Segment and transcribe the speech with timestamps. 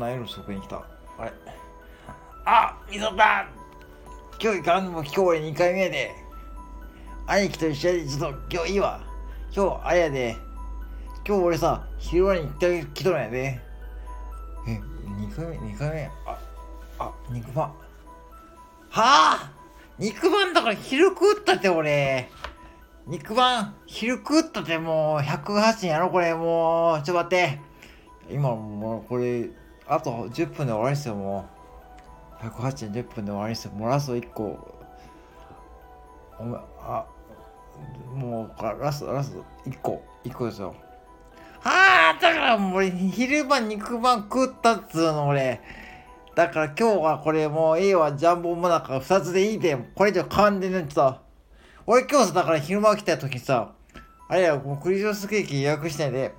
[0.00, 0.82] 前のそこに来た。
[1.18, 1.32] あれ
[2.46, 3.46] あみそだ
[4.42, 6.14] 今日行かんのも今日俺2回目やで。
[7.26, 9.02] 兄貴と一緒でちょっと今日いいわ。
[9.54, 10.36] 今日あれやで。
[11.28, 13.60] 今日俺さ昼間に行ってきとるんやで。
[14.66, 16.10] え2回目2回目？
[16.26, 16.38] あ
[16.98, 17.66] あ肉まん。
[17.66, 17.74] は
[18.90, 19.52] あ？
[19.98, 22.30] 肉まんだから昼食ったって俺。
[23.06, 26.32] 肉まん昼食ったってもう108円やろこれ。
[26.32, 27.60] もうちょっと待って。
[28.32, 29.50] 今もうこれ
[29.90, 31.48] あと10分で終わりですよも
[32.40, 34.78] う108円10分で終わりですよもうラスト1個
[36.38, 37.04] お前あ
[38.14, 40.74] もうラストラスト1個1個ですよ。
[41.60, 45.60] はあだからもう俺昼間肉まん食ったっつうの俺。
[46.34, 49.76] だから今日はこれもうええわジャンボモナカ2つでいいで。
[49.94, 51.20] これ以上変わんでねってさ。
[51.86, 53.72] 俺今日さだから昼間来た時さ
[54.28, 56.32] あれやもうクリスマスケーキ予約してんで。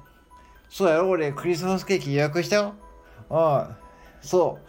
[0.70, 2.74] そうやろ俺クリスマスケーキ予約したよ。
[3.32, 3.78] ああ
[4.22, 4.60] そ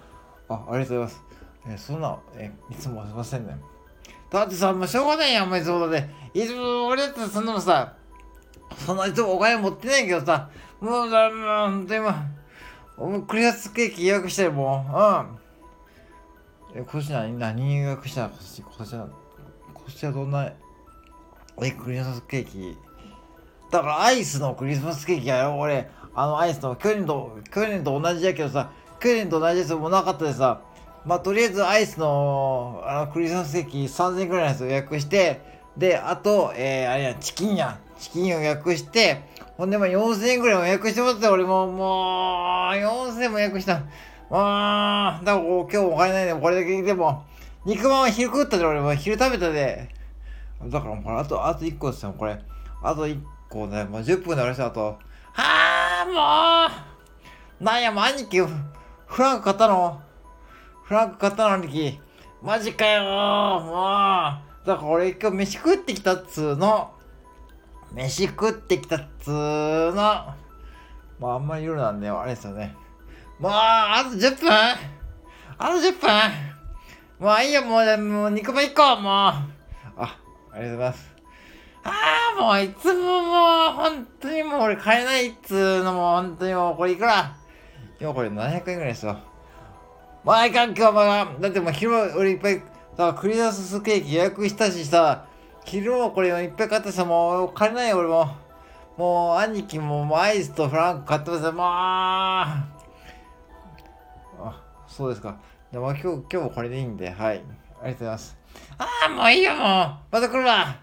[0.48, 0.52] う。
[0.52, 1.22] あありがとうございます。
[1.68, 3.56] えそんなえいつもすいませんね。
[4.30, 7.94] だってさもうしょうがないやんお前そうだねいつも俺だってそんなのさ
[8.78, 10.48] そんないつもお金持ってないけどさ
[10.80, 14.86] もうだもう本当にもうクリスマスケーキ予約してるもん。
[14.86, 16.80] うん。
[16.80, 17.38] え今年何？
[17.38, 19.08] 何予約した今年今年は
[19.74, 20.52] 今年はどんな
[21.62, 22.77] えクリスマスケーキ？
[23.70, 25.90] だからアイスのクリスマスケーキやろ俺。
[26.14, 30.60] あのアイスの去年と去年と同じやけどさ去年と同じやつもなかったでさ
[31.05, 35.40] まあとりあえずアイスのあのクリスマスケーキ3000円くらいのやつを予約して
[35.77, 39.22] であとえー、あれやチキンやチキンを予約して
[39.56, 43.83] ほんでまあ4000円くらいも予約してもらって俺ももう4000円も予約した。
[44.34, 47.24] ああだから今日もお金ないでこれだけでも。
[47.64, 48.94] 肉まんは昼食ったで俺も。
[48.94, 49.88] 昼食べたで。
[50.64, 52.40] だからこれあとあと1個ですよこれ。
[52.83, 54.80] あと1個ねもう10分で終わりしたあと。
[54.84, 54.96] は
[55.36, 55.71] あ
[56.05, 56.12] も
[57.61, 57.64] う。
[57.64, 58.48] なんやもう兄貴フ
[59.22, 60.00] ランク買ったの？
[60.84, 62.01] フランク買ったの兄貴。
[62.42, 63.02] マジかよ
[63.61, 63.70] も
[64.64, 64.67] う。
[64.67, 66.92] だから俺今日飯食ってきたっつーの。
[67.92, 69.95] 飯食ってきたっつーの。
[69.95, 70.35] ま
[71.20, 72.74] ああんまり夜なんであれですよね。
[73.39, 74.51] もうあと10分。
[74.51, 74.77] あ
[75.58, 76.11] と10分。
[77.20, 77.98] もういいよもう。
[77.98, 79.12] もう肉まん1個もう。
[79.12, 79.46] あ
[79.96, 81.11] ありがとうございます。
[81.84, 87.34] ああ、もういつももう、本当にもう俺買えないっつうのも、本当にもうこれいくら
[88.00, 89.16] 今日これ700円ぐらいですよ。
[90.24, 92.66] まあいかん今日は、だってもう昼俺いっぱい、だか
[92.96, 95.26] らクリスマスケーキ予約したしさ、
[95.64, 98.36] 昼もこれいっぱい買ってさ、もう買えないよ俺も。
[98.96, 101.64] もう兄貴ももうアイスとフランク買ってますよ、もう。
[101.64, 102.64] あ、
[104.86, 105.36] そうですか。
[105.72, 107.36] でも今日、今日もこれでいいんで、はい。
[107.36, 108.36] ありがとうございます。
[108.78, 109.60] ああ、もういいよ、もう。
[110.10, 110.76] また来るわ。